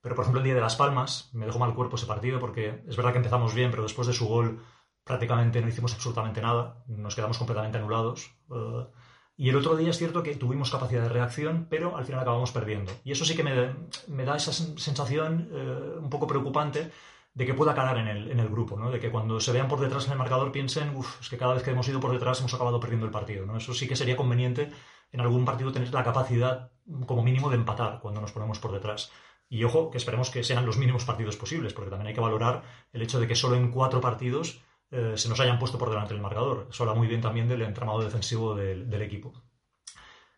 Pero, 0.00 0.14
por 0.16 0.24
ejemplo, 0.24 0.40
el 0.40 0.44
día 0.44 0.54
de 0.54 0.60
Las 0.60 0.76
Palmas 0.76 1.30
me 1.32 1.46
dejó 1.46 1.58
mal 1.58 1.74
cuerpo 1.74 1.96
ese 1.96 2.06
partido 2.06 2.38
porque 2.38 2.82
es 2.86 2.96
verdad 2.96 3.12
que 3.12 3.18
empezamos 3.18 3.54
bien, 3.54 3.70
pero 3.70 3.84
después 3.84 4.06
de 4.06 4.12
su 4.12 4.26
gol 4.26 4.60
prácticamente 5.04 5.60
no 5.60 5.68
hicimos 5.68 5.94
absolutamente 5.94 6.40
nada, 6.40 6.82
nos 6.86 7.14
quedamos 7.14 7.38
completamente 7.38 7.78
anulados. 7.78 8.34
Eh, 8.50 8.86
y 9.36 9.48
el 9.48 9.56
otro 9.56 9.76
día 9.76 9.90
es 9.90 9.98
cierto 9.98 10.22
que 10.22 10.36
tuvimos 10.36 10.70
capacidad 10.70 11.02
de 11.02 11.08
reacción, 11.08 11.66
pero 11.68 11.96
al 11.96 12.04
final 12.04 12.20
acabamos 12.20 12.52
perdiendo. 12.52 12.92
Y 13.04 13.12
eso 13.12 13.24
sí 13.24 13.34
que 13.34 13.42
me, 13.42 14.24
da 14.24 14.36
esa 14.36 14.52
sensación 14.52 15.48
eh, 15.52 15.98
un 16.00 16.08
poco 16.08 16.26
preocupante 16.26 16.90
de 17.34 17.46
que 17.46 17.54
pueda 17.54 17.74
calar 17.74 17.98
en 17.98 18.06
el, 18.06 18.30
en 18.30 18.38
el 18.38 18.48
grupo, 18.48 18.78
¿no? 18.78 18.92
de 18.92 19.00
que 19.00 19.10
cuando 19.10 19.40
se 19.40 19.50
vean 19.50 19.66
por 19.66 19.80
detrás 19.80 20.06
en 20.06 20.12
el 20.12 20.18
marcador 20.18 20.52
piensen, 20.52 20.94
uff, 20.94 21.20
es 21.20 21.28
que 21.28 21.36
cada 21.36 21.54
vez 21.54 21.64
que 21.64 21.72
hemos 21.72 21.88
ido 21.88 21.98
por 21.98 22.12
detrás 22.12 22.38
hemos 22.38 22.54
acabado 22.54 22.78
perdiendo 22.78 23.06
el 23.06 23.12
partido. 23.12 23.44
¿no? 23.44 23.56
Eso 23.56 23.74
sí 23.74 23.88
que 23.88 23.96
sería 23.96 24.16
conveniente 24.16 24.70
en 25.10 25.20
algún 25.20 25.44
partido 25.44 25.72
tener 25.72 25.92
la 25.92 26.04
capacidad 26.04 26.70
como 27.06 27.24
mínimo 27.24 27.50
de 27.50 27.56
empatar 27.56 27.98
cuando 28.00 28.20
nos 28.20 28.30
ponemos 28.30 28.60
por 28.60 28.70
detrás. 28.70 29.10
Y 29.48 29.64
ojo, 29.64 29.90
que 29.90 29.98
esperemos 29.98 30.30
que 30.30 30.44
sean 30.44 30.64
los 30.64 30.78
mínimos 30.78 31.04
partidos 31.04 31.36
posibles, 31.36 31.72
porque 31.72 31.90
también 31.90 32.08
hay 32.08 32.14
que 32.14 32.20
valorar 32.20 32.62
el 32.92 33.02
hecho 33.02 33.20
de 33.20 33.26
que 33.26 33.34
solo 33.34 33.56
en 33.56 33.70
cuatro 33.70 34.00
partidos 34.00 34.62
eh, 34.90 35.14
se 35.16 35.28
nos 35.28 35.40
hayan 35.40 35.58
puesto 35.58 35.78
por 35.78 35.90
delante 35.90 36.14
del 36.14 36.22
marcador. 36.22 36.68
Eso 36.70 36.84
habla 36.84 36.94
muy 36.94 37.08
bien 37.08 37.20
también 37.20 37.48
del 37.48 37.62
entramado 37.62 38.00
defensivo 38.00 38.54
del, 38.54 38.92
equipo. 39.02 39.32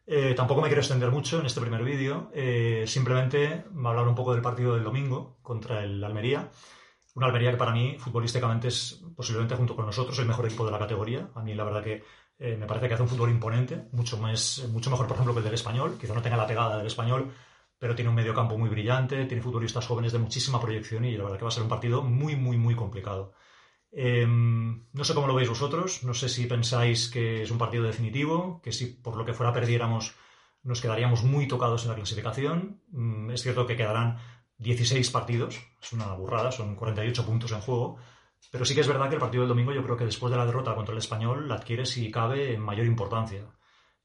Eh, 0.06 0.34
tampoco 0.34 0.60
me 0.60 0.68
quiero 0.68 0.80
extender 0.80 1.10
mucho 1.10 1.40
en 1.40 1.46
este 1.46 1.60
primer 1.60 1.82
vídeo, 1.82 2.30
eh, 2.32 2.84
simplemente 2.86 3.64
hablar 3.84 4.06
un 4.06 4.14
poco 4.14 4.32
del 4.32 4.42
partido 4.42 4.74
del 4.74 4.84
domingo 4.84 5.38
contra 5.42 5.82
el 5.82 6.02
Almería. 6.02 6.50
Una 7.14 7.26
Almería 7.26 7.50
que 7.50 7.56
para 7.56 7.72
mí, 7.72 7.96
futbolísticamente, 7.98 8.68
es 8.68 9.02
posiblemente 9.16 9.56
junto 9.56 9.74
con 9.74 9.86
nosotros 9.86 10.18
el 10.18 10.26
mejor 10.26 10.46
equipo 10.46 10.64
de 10.64 10.72
la 10.72 10.78
categoría. 10.78 11.30
A 11.34 11.42
mí 11.42 11.54
la 11.54 11.64
verdad 11.64 11.82
que 11.82 12.04
me 12.38 12.66
parece 12.66 12.88
que 12.88 12.94
hace 12.94 13.02
un 13.02 13.08
fútbol 13.08 13.30
imponente, 13.30 13.88
mucho, 13.92 14.18
más, 14.18 14.66
mucho 14.70 14.90
mejor, 14.90 15.06
por 15.06 15.16
ejemplo, 15.16 15.32
que 15.32 15.38
el 15.38 15.44
del 15.44 15.54
español. 15.54 15.96
Quizá 15.98 16.14
no 16.14 16.20
tenga 16.20 16.36
la 16.36 16.46
pegada 16.46 16.76
del 16.76 16.86
español, 16.86 17.32
pero 17.78 17.94
tiene 17.94 18.10
un 18.10 18.16
medio 18.16 18.34
campo 18.34 18.56
muy 18.58 18.68
brillante, 18.68 19.24
tiene 19.26 19.42
futbolistas 19.42 19.86
jóvenes 19.86 20.12
de 20.12 20.18
muchísima 20.18 20.60
proyección 20.60 21.04
y 21.04 21.16
la 21.16 21.24
verdad 21.24 21.38
que 21.38 21.44
va 21.44 21.48
a 21.48 21.52
ser 21.52 21.62
un 21.62 21.68
partido 21.68 22.02
muy, 22.02 22.36
muy, 22.36 22.56
muy 22.56 22.74
complicado. 22.74 23.34
Em, 23.98 24.84
no 24.92 25.04
sé 25.04 25.14
cómo 25.14 25.26
lo 25.26 25.34
veis 25.34 25.48
vosotros, 25.48 26.04
no 26.04 26.12
sé 26.12 26.28
si 26.28 26.44
pensáis 26.44 27.08
que 27.08 27.42
es 27.42 27.50
un 27.50 27.56
partido 27.56 27.84
definitivo, 27.84 28.60
que 28.62 28.70
si 28.70 28.86
por 28.92 29.16
lo 29.16 29.24
que 29.24 29.32
fuera 29.32 29.54
perdiéramos 29.54 30.14
nos 30.62 30.82
quedaríamos 30.82 31.22
muy 31.22 31.48
tocados 31.48 31.84
en 31.84 31.90
la 31.90 31.94
clasificación. 31.94 32.82
Mm, 32.88 33.30
es 33.30 33.42
cierto 33.42 33.66
que 33.66 33.76
quedarán 33.76 34.18
16 34.58 35.10
partidos, 35.10 35.58
es 35.80 35.92
una 35.94 36.12
burrada, 36.12 36.52
son 36.52 36.74
48 36.76 37.24
puntos 37.24 37.52
en 37.52 37.60
juego, 37.60 37.96
pero 38.50 38.66
sí 38.66 38.74
que 38.74 38.82
es 38.82 38.88
verdad 38.88 39.08
que 39.08 39.14
el 39.14 39.20
partido 39.20 39.44
del 39.44 39.48
domingo 39.48 39.72
yo 39.72 39.82
creo 39.82 39.96
que 39.96 40.04
después 40.04 40.30
de 40.30 40.36
la 40.36 40.44
derrota 40.44 40.74
contra 40.74 40.92
el 40.92 40.98
español 40.98 41.48
la 41.48 41.54
adquiere 41.54 41.86
si 41.86 42.10
cabe 42.10 42.58
mayor 42.58 42.84
importancia. 42.84 43.46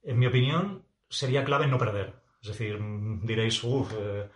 En 0.04 0.20
mi 0.20 0.28
opinión, 0.28 0.86
sería 1.10 1.44
clave 1.44 1.68
no 1.68 1.78
perder. 1.78 2.22
Es 2.42 2.48
decir, 2.48 2.80
diréis, 3.24 3.62
uff, 3.64 3.92
eh, 3.98 4.30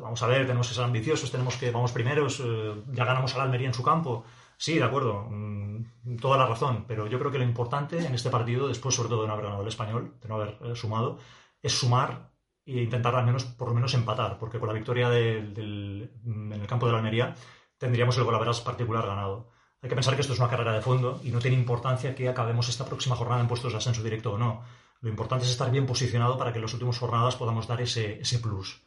vamos 0.00 0.22
a 0.22 0.26
ver, 0.28 0.46
tenemos 0.46 0.68
que 0.68 0.74
ser 0.74 0.84
ambiciosos, 0.84 1.30
tenemos 1.30 1.56
que, 1.56 1.70
vamos 1.70 1.92
primeros, 1.92 2.40
eh, 2.40 2.82
ya 2.92 3.04
ganamos 3.04 3.34
a 3.34 3.38
la 3.38 3.44
Almería 3.44 3.68
en 3.68 3.74
su 3.74 3.82
campo. 3.82 4.24
Sí, 4.64 4.78
de 4.78 4.84
acuerdo, 4.84 5.26
mm, 5.30 6.16
toda 6.22 6.38
la 6.38 6.46
razón, 6.46 6.86
pero 6.88 7.06
yo 7.06 7.18
creo 7.18 7.30
que 7.30 7.36
lo 7.36 7.44
importante 7.44 7.98
en 7.98 8.14
este 8.14 8.30
partido, 8.30 8.66
después 8.66 8.94
sobre 8.94 9.10
todo 9.10 9.20
de 9.20 9.26
no 9.28 9.34
haber 9.34 9.44
ganado 9.44 9.60
el 9.60 9.68
español, 9.68 10.14
de 10.22 10.26
no 10.26 10.36
haber 10.36 10.56
eh, 10.62 10.74
sumado, 10.74 11.18
es 11.60 11.78
sumar 11.78 12.30
e 12.64 12.80
intentar 12.80 13.14
al 13.14 13.26
menos, 13.26 13.44
por 13.44 13.68
lo 13.68 13.74
menos 13.74 13.92
empatar, 13.92 14.38
porque 14.38 14.58
con 14.58 14.68
la 14.68 14.72
victoria 14.72 15.08
en 15.14 16.50
el 16.50 16.66
campo 16.66 16.86
de 16.86 16.92
la 16.92 16.98
Almería 16.98 17.34
tendríamos 17.76 18.16
el 18.16 18.24
golaveras 18.24 18.62
particular 18.62 19.06
ganado. 19.06 19.50
Hay 19.82 19.90
que 19.90 19.96
pensar 19.96 20.14
que 20.14 20.22
esto 20.22 20.32
es 20.32 20.38
una 20.38 20.48
carrera 20.48 20.72
de 20.72 20.80
fondo 20.80 21.20
y 21.22 21.30
no 21.30 21.40
tiene 21.40 21.58
importancia 21.58 22.14
que 22.14 22.30
acabemos 22.30 22.70
esta 22.70 22.86
próxima 22.86 23.16
jornada 23.16 23.42
en 23.42 23.48
puestos 23.48 23.70
de 23.72 23.76
ascenso 23.76 24.02
directo 24.02 24.32
o 24.32 24.38
no. 24.38 24.62
Lo 25.02 25.10
importante 25.10 25.44
es 25.44 25.50
estar 25.50 25.70
bien 25.70 25.84
posicionado 25.84 26.38
para 26.38 26.52
que 26.52 26.58
en 26.58 26.62
las 26.62 26.72
últimas 26.72 26.98
jornadas 26.98 27.36
podamos 27.36 27.66
dar 27.66 27.82
ese, 27.82 28.38
plus. 28.42 28.82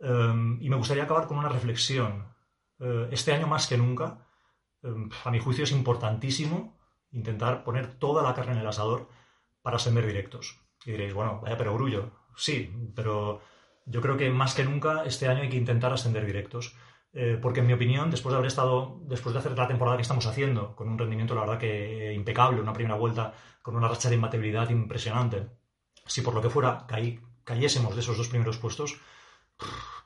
Em, 0.00 0.62
y 0.62 0.70
me 0.70 0.76
gustaría 0.76 1.02
acabar 1.02 1.26
con 1.26 1.36
una 1.38 1.48
reflexión. 1.48 2.32
Eh, 2.78 3.08
este 3.10 3.32
año 3.32 3.48
más 3.48 3.66
que 3.66 3.76
nunca, 3.76 4.29
a 5.24 5.30
mi 5.30 5.38
juicio 5.38 5.64
es 5.64 5.72
importantísimo 5.72 6.78
intentar 7.12 7.64
poner 7.64 7.98
toda 7.98 8.22
la 8.22 8.34
carne 8.34 8.52
en 8.52 8.58
el 8.58 8.66
asador 8.66 9.08
para 9.62 9.76
ascender 9.76 10.06
directos. 10.06 10.60
Y 10.84 10.92
diréis, 10.92 11.14
bueno, 11.14 11.40
vaya 11.42 11.56
pero 11.56 11.74
grullo. 11.74 12.12
Sí, 12.36 12.72
pero 12.94 13.40
yo 13.86 14.00
creo 14.00 14.16
que 14.16 14.30
más 14.30 14.54
que 14.54 14.64
nunca 14.64 15.04
este 15.04 15.28
año 15.28 15.42
hay 15.42 15.48
que 15.48 15.56
intentar 15.56 15.92
ascender 15.92 16.24
directos. 16.24 16.74
Eh, 17.12 17.38
porque 17.42 17.60
en 17.60 17.66
mi 17.66 17.72
opinión, 17.72 18.10
después 18.10 18.32
de 18.32 18.36
haber 18.36 18.48
estado, 18.48 19.00
después 19.02 19.32
de 19.32 19.40
hacer 19.40 19.58
la 19.58 19.66
temporada 19.66 19.96
que 19.96 20.02
estamos 20.02 20.26
haciendo, 20.26 20.76
con 20.76 20.88
un 20.88 20.98
rendimiento 20.98 21.34
la 21.34 21.40
verdad 21.40 21.58
que 21.58 22.12
impecable, 22.12 22.60
una 22.60 22.72
primera 22.72 22.94
vuelta 22.94 23.34
con 23.62 23.74
una 23.74 23.88
racha 23.88 24.08
de 24.08 24.14
imbatibilidad 24.14 24.70
impresionante, 24.70 25.48
si 26.06 26.22
por 26.22 26.34
lo 26.34 26.42
que 26.42 26.50
fuera 26.50 26.86
cayésemos 27.44 27.94
de 27.94 28.00
esos 28.00 28.16
dos 28.16 28.28
primeros 28.28 28.58
puestos, 28.58 29.00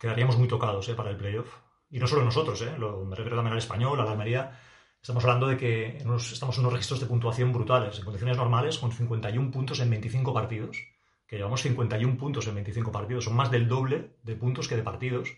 quedaríamos 0.01 0.39
muy 0.39 0.49
tocados 0.49 0.89
eh, 0.89 0.95
para 0.95 1.11
el 1.11 1.17
playoff. 1.17 1.55
Y 1.91 1.99
no 1.99 2.07
solo 2.07 2.25
nosotros, 2.25 2.61
eh, 2.63 2.75
lo, 2.79 3.05
me 3.05 3.17
refiero 3.17 3.37
también 3.37 3.53
al 3.53 3.59
español, 3.59 4.01
a 4.01 4.05
la 4.05 4.13
Almería. 4.13 4.61
Estamos 5.01 5.23
hablando 5.25 5.47
de 5.47 5.57
que 5.57 5.99
estamos 5.99 6.57
en 6.57 6.61
unos 6.61 6.73
registros 6.73 7.01
de 7.01 7.07
puntuación 7.07 7.53
brutales, 7.53 7.99
en 7.99 8.05
condiciones 8.05 8.37
normales, 8.37 8.79
con 8.79 8.91
51 8.91 9.51
puntos 9.51 9.81
en 9.81 9.91
25 9.91 10.33
partidos, 10.33 10.79
que 11.27 11.37
llevamos 11.37 11.63
51 11.63 12.17
puntos 12.17 12.47
en 12.47 12.55
25 12.55 12.91
partidos, 12.91 13.25
son 13.25 13.37
más 13.37 13.51
del 13.51 13.69
doble 13.69 14.17
de 14.23 14.35
puntos 14.35 14.67
que 14.67 14.77
de 14.77 14.83
partidos 14.83 15.37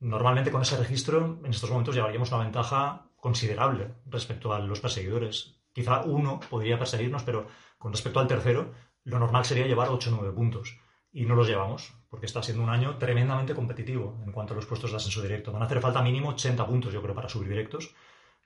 Normalmente 0.00 0.50
con 0.50 0.62
ese 0.62 0.76
registro, 0.76 1.38
en 1.42 1.50
estos 1.50 1.70
momentos 1.70 1.94
llevaríamos 1.94 2.30
una 2.30 2.44
ventaja 2.44 3.08
considerable 3.16 3.94
respecto 4.06 4.52
a 4.52 4.58
los 4.58 4.80
perseguidores. 4.80 5.58
Quizá 5.72 6.02
uno 6.02 6.38
podría 6.50 6.78
perseguirnos, 6.78 7.22
pero 7.22 7.46
con 7.78 7.92
respecto 7.92 8.20
al 8.20 8.26
tercero, 8.26 8.72
lo 9.04 9.18
normal 9.18 9.44
sería 9.44 9.66
llevar 9.66 9.88
8 9.88 10.10
o 10.10 10.16
9 10.16 10.34
puntos. 10.34 10.78
Y 11.12 11.24
no 11.24 11.34
los 11.34 11.48
llevamos, 11.48 11.94
porque 12.16 12.24
está 12.24 12.42
siendo 12.42 12.64
un 12.64 12.70
año 12.70 12.96
tremendamente 12.96 13.54
competitivo 13.54 14.18
en 14.24 14.32
cuanto 14.32 14.54
a 14.54 14.56
los 14.56 14.64
puestos 14.64 14.90
de 14.90 14.96
ascenso 14.96 15.20
directo. 15.20 15.52
Van 15.52 15.60
a 15.60 15.66
hacer 15.66 15.82
falta 15.82 16.00
mínimo 16.00 16.30
80 16.30 16.66
puntos, 16.66 16.90
yo 16.90 17.02
creo, 17.02 17.14
para 17.14 17.28
subir 17.28 17.50
directos. 17.50 17.94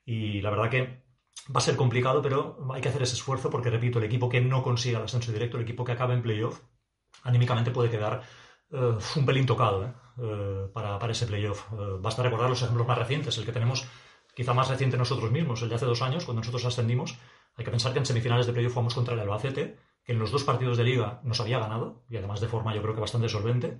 Y 0.04 0.40
la 0.40 0.50
verdad 0.50 0.68
que 0.68 1.04
va 1.54 1.58
a 1.58 1.60
ser 1.60 1.76
complicado, 1.76 2.20
pero 2.20 2.58
hay 2.74 2.80
que 2.80 2.88
hacer 2.88 3.02
ese 3.02 3.14
esfuerzo, 3.14 3.48
porque 3.48 3.70
repito, 3.70 4.00
el 4.00 4.06
equipo 4.06 4.28
que 4.28 4.40
no 4.40 4.64
consiga 4.64 4.98
el 4.98 5.04
ascenso 5.04 5.30
directo, 5.30 5.56
el 5.56 5.62
equipo 5.62 5.84
que 5.84 5.92
acabe 5.92 6.14
en 6.14 6.22
playoff, 6.22 6.58
anímicamente 7.22 7.70
puede 7.70 7.90
quedar 7.90 8.24
uh, 8.72 8.98
un 9.14 9.24
pelín 9.24 9.46
tocado 9.46 9.84
¿eh? 9.84 9.92
Eh, 10.18 10.68
para, 10.74 10.98
para, 10.98 11.12
ese 11.12 11.28
playoff. 11.28 11.72
Eh, 11.72 11.98
basta 12.00 12.24
recordar 12.24 12.50
los 12.50 12.60
ejemplos 12.60 12.88
más 12.88 12.98
recientes, 12.98 13.38
el 13.38 13.44
que 13.44 13.52
tenemos 13.52 13.86
quizá 14.34 14.52
más 14.52 14.68
reciente 14.68 14.96
nosotros 14.96 15.30
mismos, 15.30 15.62
el 15.62 15.68
de 15.68 15.76
hace 15.76 15.86
dos 15.86 16.02
años, 16.02 16.24
cuando 16.24 16.40
nosotros 16.40 16.64
ascendimos. 16.64 17.16
Hay 17.54 17.64
que 17.64 17.70
pensar 17.70 17.92
que 17.92 18.00
en 18.00 18.06
semifinales 18.06 18.48
de 18.48 18.52
playoff 18.52 18.72
jugamos 18.72 18.94
contra 18.94 19.14
el 19.14 19.20
Albacete, 19.20 19.78
en 20.10 20.18
los 20.18 20.32
dos 20.32 20.44
partidos 20.44 20.76
de 20.76 20.84
liga 20.84 21.20
nos 21.22 21.40
había 21.40 21.58
ganado, 21.58 22.02
y 22.08 22.16
además 22.16 22.40
de 22.40 22.48
forma 22.48 22.74
yo 22.74 22.82
creo 22.82 22.94
que 22.94 23.00
bastante 23.00 23.28
solvente, 23.28 23.78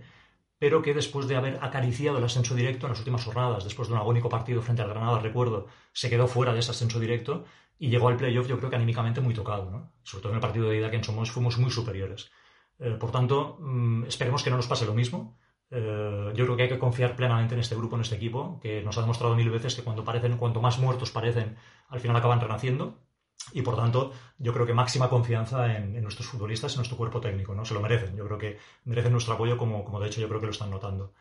pero 0.58 0.82
que 0.82 0.94
después 0.94 1.26
de 1.26 1.36
haber 1.36 1.58
acariciado 1.62 2.18
el 2.18 2.24
ascenso 2.24 2.54
directo 2.54 2.86
en 2.86 2.90
las 2.90 2.98
últimas 2.98 3.24
jornadas, 3.24 3.64
después 3.64 3.88
de 3.88 3.94
un 3.94 4.00
agónico 4.00 4.28
partido 4.28 4.62
frente 4.62 4.82
al 4.82 4.90
Granada, 4.90 5.18
recuerdo, 5.18 5.66
se 5.92 6.08
quedó 6.08 6.28
fuera 6.28 6.52
de 6.52 6.60
ese 6.60 6.70
ascenso 6.70 7.00
directo 7.00 7.44
y 7.78 7.88
llegó 7.88 8.08
al 8.08 8.16
playoff 8.16 8.46
yo 8.46 8.58
creo 8.58 8.70
que 8.70 8.76
anímicamente 8.76 9.20
muy 9.20 9.34
tocado, 9.34 9.90
sobre 10.02 10.22
todo 10.22 10.32
en 10.32 10.36
el 10.36 10.40
partido 10.40 10.68
de 10.68 10.76
ida 10.76 10.90
que 10.90 10.96
en 10.96 11.04
Somos 11.04 11.30
fuimos 11.30 11.58
muy 11.58 11.70
superiores. 11.70 12.30
Eh, 12.78 12.96
por 13.00 13.10
tanto, 13.10 13.56
mm, 13.60 14.04
esperemos 14.04 14.42
que 14.44 14.50
no 14.50 14.56
nos 14.56 14.66
pase 14.68 14.86
lo 14.86 14.94
mismo. 14.94 15.38
Eh, 15.70 16.32
yo 16.34 16.44
creo 16.44 16.56
que 16.56 16.62
hay 16.64 16.68
que 16.68 16.78
confiar 16.78 17.16
plenamente 17.16 17.54
en 17.54 17.60
este 17.60 17.74
grupo, 17.74 17.96
en 17.96 18.02
este 18.02 18.16
equipo, 18.16 18.60
que 18.60 18.82
nos 18.82 18.96
ha 18.98 19.00
demostrado 19.00 19.34
mil 19.34 19.50
veces 19.50 19.74
que 19.74 19.82
cuando 19.82 20.04
parecen, 20.04 20.36
cuanto 20.36 20.60
más 20.60 20.78
muertos 20.78 21.10
parecen, 21.10 21.56
al 21.88 22.00
final 22.00 22.16
acaban 22.16 22.40
renaciendo. 22.40 22.98
Y 23.52 23.62
por 23.62 23.76
tanto, 23.76 24.12
yo 24.38 24.52
creo 24.52 24.66
que 24.66 24.74
máxima 24.74 25.08
confianza 25.08 25.76
en, 25.76 26.00
nuestros 26.02 26.28
futbolistas, 26.28 26.72
en 26.72 26.78
nuestro 26.78 26.96
cuerpo 26.96 27.20
técnico, 27.20 27.54
¿no? 27.54 27.64
Se 27.64 27.74
lo 27.74 27.80
merecen. 27.80 28.16
Yo 28.16 28.24
creo 28.26 28.38
que 28.38 28.58
merecen 28.84 29.12
nuestro 29.12 29.34
apoyo, 29.34 29.56
como, 29.56 29.84
como 29.84 30.00
de 30.00 30.06
hecho 30.06 30.20
yo 30.20 30.28
creo 30.28 30.40
que 30.40 30.46
lo 30.46 30.52
están 30.52 30.70
notando. 30.70 31.14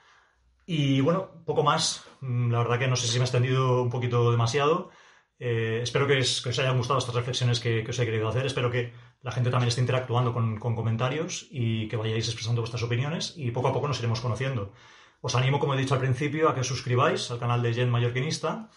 Y 0.66 1.02
bueno, 1.02 1.44
poco 1.46 1.64
más. 1.64 2.06
Mm, 2.22 2.52
la 2.52 2.60
verdad 2.60 2.80
que 2.80 2.88
no 2.88 2.96
sé 2.96 3.08
si 3.08 3.18
me 3.18 3.24
he 3.24 3.26
extendido 3.26 3.82
un 3.82 3.90
poquito 3.90 4.32
demasiado. 4.32 4.92
Eh, 5.40 5.80
espero 5.82 6.06
que, 6.06 6.20
os 6.20 6.60
hayan 6.60 6.78
gustado 6.78 7.00
estas 7.00 7.16
reflexiones 7.16 7.62
que, 7.62 7.86
os 7.88 7.98
he 7.98 8.06
querido 8.06 8.28
hacer. 8.28 8.46
Espero 8.46 8.70
que 8.70 8.94
la 9.22 9.32
gente 9.32 9.50
también 9.50 9.70
esté 9.70 9.82
interactuando 9.82 10.34
con, 10.34 10.60
comentarios 10.60 11.48
y 11.50 11.88
que 11.88 11.96
vayáis 11.98 12.28
expresando 12.28 12.62
vuestras 12.62 12.84
opiniones 12.84 13.34
y 13.38 13.52
poco 13.52 13.70
a 13.70 13.74
poco 13.74 13.88
nos 13.88 14.00
iremos 14.00 14.22
conociendo. 14.22 14.74
Os 15.22 15.36
animo, 15.36 15.60
como 15.60 15.74
he 15.74 15.78
dicho 15.78 15.96
al 15.96 16.00
principio, 16.02 16.50
a 16.50 16.54
que 16.54 16.62
os 16.62 16.68
suscribáis 16.68 17.32
al 17.32 17.40
canal 17.40 17.62
de 17.62 17.74
Gen 17.74 17.90
Mallorquinista, 17.90 18.70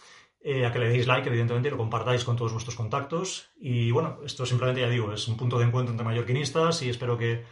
eh, 0.43 0.65
a 0.65 0.71
que 0.71 0.79
le 0.79 0.89
deis 0.89 1.07
like, 1.07 1.27
evidentemente, 1.27 1.69
y 1.69 1.71
lo 1.71 1.77
compartáis 1.77 2.23
con 2.23 2.35
todos 2.35 2.51
vuestros 2.51 2.75
contactos. 2.75 3.51
Y 3.59 3.91
bueno, 3.91 4.19
esto 4.25 4.45
simplemente 4.45 4.81
ya 4.81 4.89
digo, 4.89 5.13
es 5.13 5.27
un 5.27 5.37
punto 5.37 5.57
de 5.57 5.65
encuentro 5.65 5.91
entre 5.91 6.05
mallorquinistas 6.05 6.81
y 6.83 6.89
espero 6.89 7.17
que, 7.17 7.45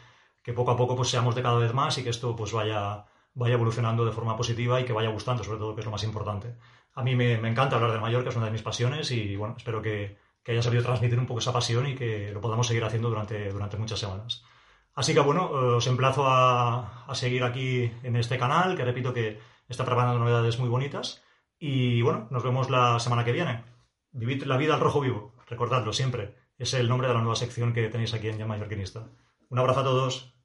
poco 0.56 0.72
a 0.72 0.78
poco 0.78 0.96
pues, 0.96 1.10
seamos 1.10 1.36
de 1.36 1.42
cada 1.42 1.58
vez 1.58 1.74
más 1.74 1.98
y 1.98 2.04
que 2.04 2.10
esto 2.10 2.36
pues, 2.36 2.52
vaya, 2.52 3.06
vaya 3.34 3.54
evolucionando 3.54 4.06
de 4.06 4.12
forma 4.12 4.36
positiva 4.36 4.80
y 4.80 4.86
que 4.86 4.94
vaya 4.94 5.10
gustando, 5.10 5.44
sobre 5.44 5.60
todo, 5.60 5.74
que 5.74 5.82
es 5.82 5.86
lo 5.86 5.92
más 5.92 6.04
importante 6.04 6.56
a 6.94 7.04
mí 7.04 7.16
me, 7.16 7.34
encanta 7.34 7.76
hablar 7.76 7.92
de 7.92 8.00
Mallorca, 8.00 8.30
es 8.30 8.36
una 8.36 8.46
de 8.46 8.52
mis 8.52 8.62
pasiones 8.62 9.12
y 9.12 9.36
bueno, 9.36 9.56
espero 9.58 9.82
que, 9.82 10.18
haya 10.48 10.62
sabido 10.62 10.84
transmitir 10.84 11.20
un 11.20 11.28
poco 11.28 11.40
esa 11.40 11.54
pasión 11.54 11.88
y 11.88 11.96
que 11.96 12.32
lo 12.34 12.42
podamos 12.42 12.68
seguir 12.68 12.84
haciendo 12.84 13.10
durante, 13.10 13.52
durante 13.52 13.78
muchas 13.78 14.00
semanas. 14.00 14.44
Así 14.96 15.14
que 15.14 15.22
bueno, 15.22 15.50
eh, 15.54 15.76
os 15.76 15.88
emplazo 15.88 16.28
a, 16.28 17.06
a 17.06 17.16
seguir 17.16 17.44
aquí 17.44 17.92
en 18.04 18.16
este 18.16 18.38
canal, 18.38 18.76
que 18.76 18.84
repito 18.84 19.14
que 19.14 19.40
está 19.70 19.86
preparando 19.86 20.20
novedades 20.20 20.60
muy 20.60 20.68
bonitas. 20.68 21.24
Y 21.64 22.02
bueno, 22.02 22.28
nos 22.32 22.42
vemos 22.42 22.72
la 22.72 23.00
semana 23.00 23.24
que 23.24 23.32
viene. 23.32 23.64
Vivid 24.12 24.46
la 24.46 24.58
vida 24.58 24.74
al 24.74 24.80
rojo 24.80 25.00
vivo, 25.00 25.36
recordadlo 25.48 25.94
siempre. 25.94 26.34
Es 26.58 26.74
el 26.74 26.90
nombre 26.90 27.08
de 27.08 27.14
la 27.14 27.20
nueva 27.20 27.36
sección 27.36 27.72
que 27.72 27.88
tenéis 27.88 28.16
aquí 28.16 28.30
en 28.30 28.40
Ya 28.40 28.48
Mallorquinista. 28.48 29.12
Un 29.48 29.60
abrazo 29.60 29.82
a 29.82 29.84
todos. 29.84 30.41